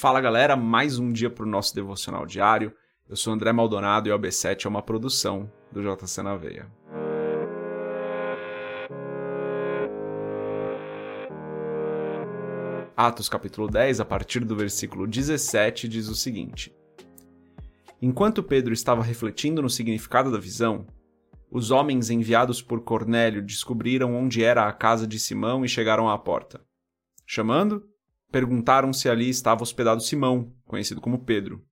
[0.00, 2.72] Fala galera, mais um dia para o nosso devocional diário.
[3.08, 6.70] Eu sou André Maldonado e o AB7 é uma produção do JC na Veia.
[12.96, 16.72] Atos capítulo 10, a partir do versículo 17, diz o seguinte:
[18.00, 20.86] Enquanto Pedro estava refletindo no significado da visão,
[21.50, 26.16] os homens enviados por Cornélio descobriram onde era a casa de Simão e chegaram à
[26.16, 26.60] porta.
[27.26, 27.84] Chamando,
[28.30, 31.64] perguntaram se ali estava hospedado Simão, conhecido como Pedro.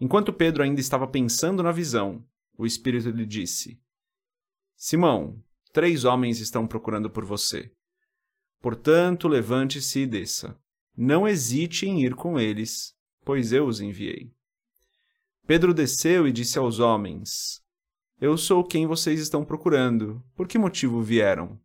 [0.00, 2.24] Enquanto Pedro ainda estava pensando na visão,
[2.56, 3.80] o Espírito lhe disse:
[4.76, 7.72] Simão, três homens estão procurando por você.
[8.60, 10.58] Portanto, levante-se e desça.
[10.96, 12.94] Não hesite em ir com eles,
[13.24, 14.32] pois eu os enviei.
[15.46, 17.62] Pedro desceu e disse aos homens:
[18.20, 20.22] Eu sou quem vocês estão procurando.
[20.34, 21.60] Por que motivo vieram?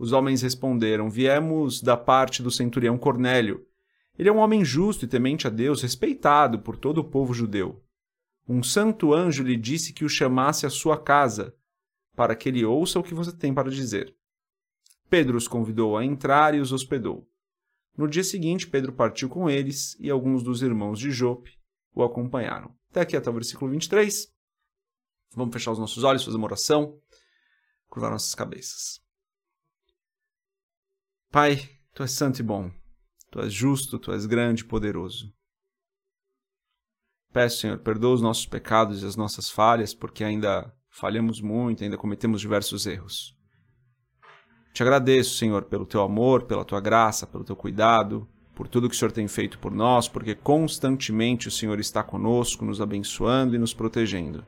[0.00, 3.66] Os homens responderam: Viemos da parte do centurião Cornélio.
[4.18, 7.84] Ele é um homem justo e temente a Deus, respeitado por todo o povo judeu.
[8.48, 11.54] Um santo anjo lhe disse que o chamasse à sua casa,
[12.16, 14.16] para que ele ouça o que você tem para dizer.
[15.10, 17.28] Pedro os convidou a entrar e os hospedou.
[17.94, 21.58] No dia seguinte, Pedro partiu com eles e alguns dos irmãos de Jope
[21.94, 22.74] o acompanharam.
[22.88, 24.32] Até aqui até o versículo 23.
[25.34, 26.98] Vamos fechar os nossos olhos, fazer uma oração,
[27.90, 29.09] curvar nossas cabeças.
[31.32, 31.60] Pai,
[31.94, 32.72] tu és santo e bom,
[33.30, 35.32] tu és justo, tu és grande e poderoso.
[37.32, 41.96] Peço, Senhor, perdoa os nossos pecados e as nossas falhas, porque ainda falhamos muito, ainda
[41.96, 43.32] cometemos diversos erros.
[44.74, 48.96] Te agradeço, Senhor, pelo teu amor, pela tua graça, pelo teu cuidado, por tudo que
[48.96, 53.58] o Senhor tem feito por nós, porque constantemente o Senhor está conosco, nos abençoando e
[53.58, 54.44] nos protegendo.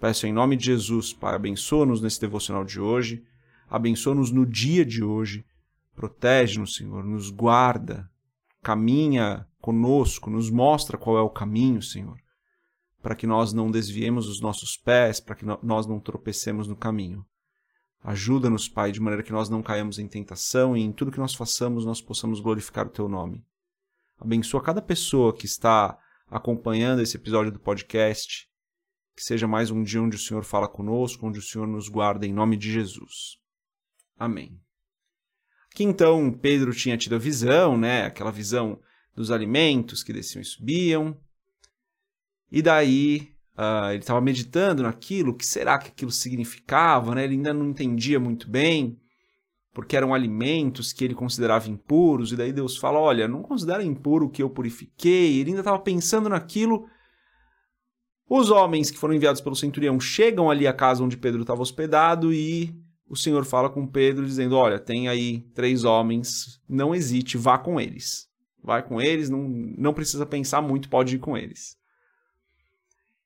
[0.00, 3.24] Peço em nome de Jesus, Pai, abençoa-nos nesse devocional de hoje,
[3.68, 5.44] abençoa-nos no dia de hoje
[5.96, 8.10] Protege-nos, Senhor, nos guarda,
[8.62, 12.20] caminha conosco, nos mostra qual é o caminho, Senhor,
[13.02, 17.24] para que nós não desviemos os nossos pés, para que nós não tropecemos no caminho.
[18.04, 21.34] Ajuda-nos, Pai, de maneira que nós não caímos em tentação e em tudo que nós
[21.34, 23.42] façamos nós possamos glorificar o Teu nome.
[24.20, 25.98] Abençoa cada pessoa que está
[26.28, 28.48] acompanhando esse episódio do podcast.
[29.16, 32.26] Que seja mais um dia onde o Senhor fala conosco, onde o Senhor nos guarda
[32.26, 33.38] em nome de Jesus.
[34.18, 34.65] Amém
[35.76, 38.80] que então Pedro tinha tido a visão, né, aquela visão
[39.14, 41.14] dos alimentos que desciam e subiam.
[42.50, 43.28] E daí
[43.58, 47.24] uh, ele estava meditando naquilo, o que será que aquilo significava, né?
[47.24, 48.98] Ele ainda não entendia muito bem,
[49.74, 54.26] porque eram alimentos que ele considerava impuros, e daí Deus fala: Olha, não considera impuro
[54.26, 55.40] o que eu purifiquei.
[55.40, 56.88] Ele ainda estava pensando naquilo.
[58.26, 62.32] Os homens que foram enviados pelo centurião chegam ali à casa onde Pedro estava hospedado
[62.32, 62.74] e
[63.08, 67.80] o Senhor fala com Pedro dizendo: Olha, tem aí três homens, não hesite, vá com
[67.80, 68.28] eles.
[68.62, 71.76] Vai com eles, não, não precisa pensar muito, pode ir com eles.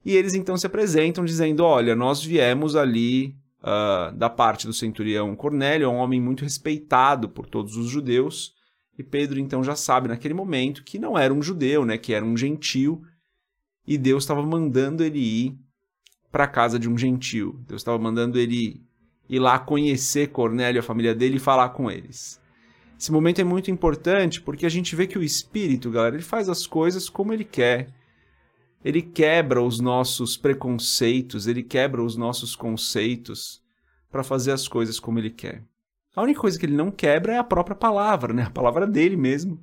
[0.04, 5.34] E eles então se apresentam dizendo: Olha, nós viemos ali uh, da parte do centurião
[5.34, 8.54] Cornélio, um homem muito respeitado por todos os judeus.
[8.98, 12.22] E Pedro então já sabe naquele momento que não era um judeu, né, que era
[12.22, 13.02] um gentil,
[13.86, 15.58] e Deus estava mandando ele ir
[16.30, 17.58] para a casa de um gentil.
[17.66, 18.84] Deus estava mandando ele
[19.30, 22.40] ir lá conhecer Cornélio e a família dele e falar com eles.
[22.98, 26.48] Esse momento é muito importante porque a gente vê que o Espírito, galera, ele faz
[26.48, 27.94] as coisas como ele quer.
[28.84, 33.62] Ele quebra os nossos preconceitos, ele quebra os nossos conceitos
[34.10, 35.62] para fazer as coisas como ele quer.
[36.14, 38.42] A única coisa que ele não quebra é a própria palavra, né?
[38.42, 39.62] A palavra dele mesmo.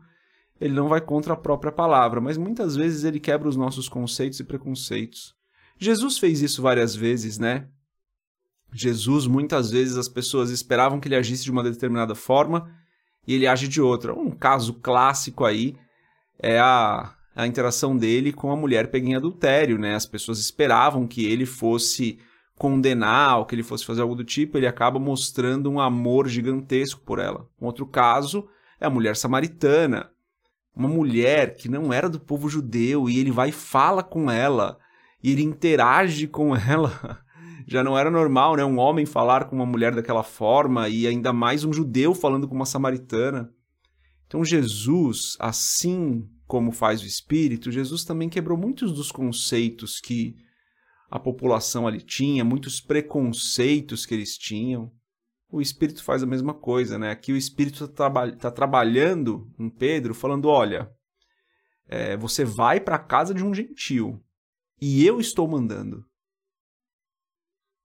[0.62, 4.40] Ele não vai contra a própria palavra, mas muitas vezes ele quebra os nossos conceitos
[4.40, 5.36] e preconceitos.
[5.78, 7.68] Jesus fez isso várias vezes, né?
[8.74, 12.70] Jesus, muitas vezes as pessoas esperavam que ele agisse de uma determinada forma
[13.26, 14.14] e ele age de outra.
[14.14, 15.76] Um caso clássico aí
[16.40, 19.96] é a, a interação dele com a mulher pega em adultério, né?
[19.96, 22.20] As pessoas esperavam que ele fosse
[22.58, 27.02] condenar ou que ele fosse fazer algo do tipo, ele acaba mostrando um amor gigantesco
[27.02, 27.48] por ela.
[27.62, 28.48] Um outro caso
[28.82, 30.10] é a mulher samaritana,
[30.76, 34.78] uma mulher que não era do povo judeu e ele vai e fala com ela
[35.24, 37.20] e ele interage com ela
[37.68, 38.64] já não era normal, né?
[38.64, 42.56] Um homem falar com uma mulher daquela forma e ainda mais um judeu falando com
[42.56, 43.54] uma samaritana.
[44.26, 50.34] Então Jesus, assim como faz o Espírito, Jesus também quebrou muitos dos conceitos que
[51.12, 54.90] a população ali tinha, muitos preconceitos que eles tinham.
[55.52, 57.12] O Espírito faz a mesma coisa, né?
[57.12, 60.90] Aqui o Espírito está traba tá trabalhando em Pedro, falando: olha,
[61.86, 64.24] é, você vai para a casa de um gentil
[64.82, 66.07] e eu estou mandando.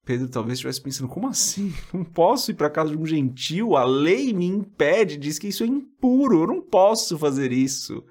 [0.04, 1.72] Pedro talvez estivesse pensando: como assim?
[1.92, 3.76] Não posso ir para casa de um gentil?
[3.76, 8.04] A lei me impede, diz que isso é impuro, eu não posso fazer isso.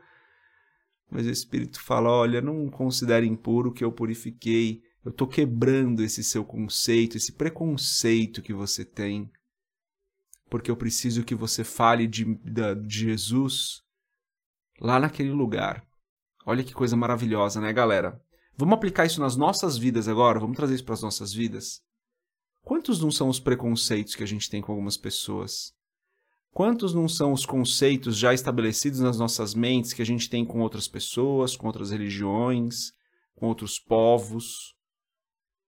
[1.10, 4.82] Mas o Espírito fala: olha, não considere impuro que eu purifiquei.
[5.04, 9.30] Eu estou quebrando esse seu conceito, esse preconceito que você tem.
[10.50, 13.82] Porque eu preciso que você fale de, de Jesus
[14.80, 15.84] lá naquele lugar.
[16.46, 18.22] Olha que coisa maravilhosa, né, galera?
[18.62, 20.40] Vamos aplicar isso nas nossas vidas agora?
[20.40, 21.82] Vamos trazer isso para as nossas vidas?
[22.62, 25.74] Quantos não são os preconceitos que a gente tem com algumas pessoas?
[26.52, 30.60] Quantos não são os conceitos já estabelecidos nas nossas mentes que a gente tem com
[30.60, 32.94] outras pessoas, com outras religiões,
[33.34, 34.76] com outros povos,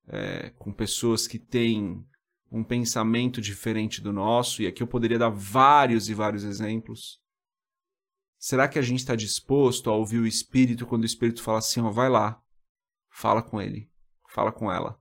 [0.08, 2.06] é, com pessoas que têm
[2.52, 4.62] um pensamento diferente do nosso?
[4.62, 7.20] E aqui eu poderia dar vários e vários exemplos.
[8.38, 11.82] Será que a gente está disposto a ouvir o Espírito quando o Espírito fala assim:
[11.82, 12.43] ó, vai lá,
[13.14, 13.90] fala com ele,
[14.30, 15.00] fala com ela?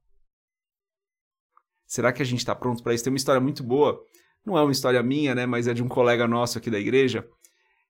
[1.86, 3.02] Será que a gente está pronto para isso?
[3.02, 4.02] Tem uma história muito boa.
[4.44, 7.26] Não é uma história minha, né, mas é de um colega nosso aqui da igreja,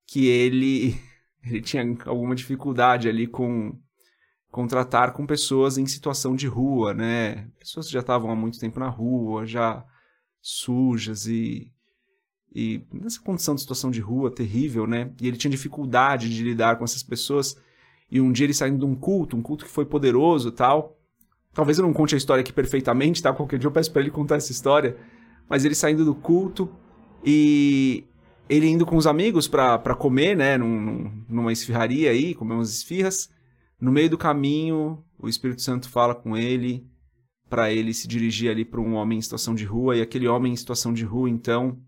[0.07, 1.01] que ele,
[1.45, 3.79] ele tinha alguma dificuldade ali com,
[4.51, 8.59] com tratar com pessoas em situação de rua, né, pessoas que já estavam há muito
[8.59, 9.85] tempo na rua, já
[10.41, 11.73] sujas e,
[12.55, 16.77] e nessa condição de situação de rua terrível, né, e ele tinha dificuldade de lidar
[16.77, 17.57] com essas pessoas,
[18.13, 21.01] e um dia ele saindo de um culto, um culto que foi poderoso tal,
[21.55, 24.11] talvez eu não conte a história aqui perfeitamente, tá, qualquer dia eu peço para ele
[24.11, 24.99] contar essa história,
[25.49, 26.69] mas ele saindo do culto
[27.25, 28.05] e
[28.51, 33.31] ele indo com os amigos para comer, né, num, numa esfirraria aí, comer umas esfirras.
[33.81, 36.87] No meio do caminho, o Espírito Santo fala com ele
[37.49, 40.53] para ele se dirigir ali para um homem em situação de rua, e aquele homem
[40.53, 41.79] em situação de rua, então,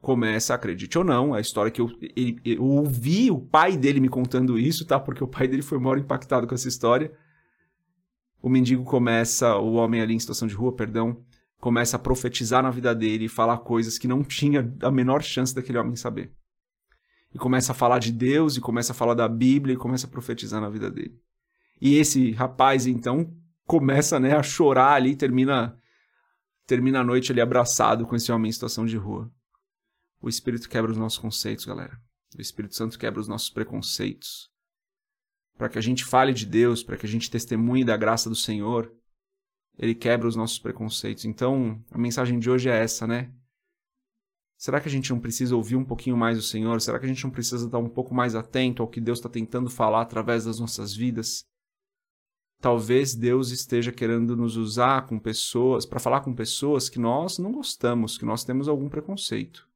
[0.00, 4.08] começa, acredite ou não, a história que eu, ele, eu ouvi o pai dele me
[4.08, 4.98] contando isso, tá?
[4.98, 7.12] Porque o pai dele foi maior impactado com essa história.
[8.40, 11.24] O mendigo começa, o homem ali em situação de rua, perdão,
[11.60, 15.54] começa a profetizar na vida dele e falar coisas que não tinha a menor chance
[15.54, 16.32] daquele homem saber.
[17.34, 20.10] E começa a falar de Deus, e começa a falar da Bíblia, e começa a
[20.10, 21.20] profetizar na vida dele.
[21.80, 23.30] E esse rapaz, então,
[23.66, 25.76] começa né, a chorar ali, termina,
[26.66, 29.30] termina a noite ali abraçado com esse homem em situação de rua.
[30.20, 32.00] O Espírito quebra os nossos conceitos, galera.
[32.36, 34.50] O Espírito Santo quebra os nossos preconceitos.
[35.56, 38.36] Para que a gente fale de Deus, para que a gente testemunhe da graça do
[38.36, 38.92] Senhor,
[39.78, 41.24] ele quebra os nossos preconceitos.
[41.24, 43.32] Então, a mensagem de hoje é essa, né?
[44.56, 46.80] Será que a gente não precisa ouvir um pouquinho mais o Senhor?
[46.80, 49.28] Será que a gente não precisa estar um pouco mais atento ao que Deus está
[49.28, 51.46] tentando falar através das nossas vidas?
[52.60, 57.52] Talvez Deus esteja querendo nos usar com pessoas, para falar com pessoas que nós não
[57.52, 59.67] gostamos, que nós temos algum preconceito.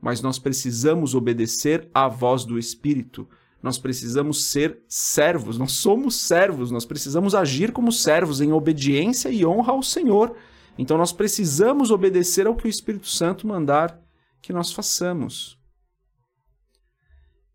[0.00, 3.28] Mas nós precisamos obedecer à voz do Espírito,
[3.62, 9.44] nós precisamos ser servos, nós somos servos, nós precisamos agir como servos em obediência e
[9.44, 10.36] honra ao Senhor.
[10.78, 14.00] Então nós precisamos obedecer ao que o Espírito Santo mandar
[14.40, 15.58] que nós façamos.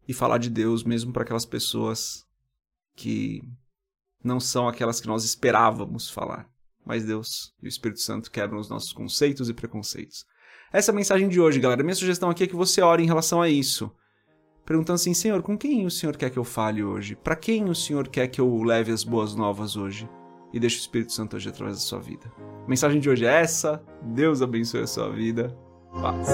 [0.07, 2.25] E falar de Deus mesmo para aquelas pessoas
[2.95, 3.41] que
[4.23, 6.49] não são aquelas que nós esperávamos falar.
[6.85, 10.25] Mas Deus e o Espírito Santo quebram os nossos conceitos e preconceitos.
[10.71, 11.83] Essa é a mensagem de hoje, galera.
[11.83, 13.91] Minha sugestão aqui é que você ore em relação a isso
[14.71, 17.15] perguntando assim: Senhor, com quem o Senhor quer que eu fale hoje?
[17.15, 20.09] Para quem o Senhor quer que eu leve as boas novas hoje?
[20.53, 22.31] E deixe o Espírito Santo agir através da sua vida.
[22.65, 23.81] A mensagem de hoje é essa.
[24.01, 25.55] Deus abençoe a sua vida.
[25.93, 26.27] Paz.